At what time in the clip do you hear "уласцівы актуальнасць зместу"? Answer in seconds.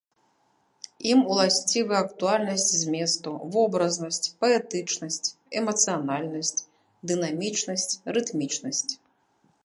1.31-3.29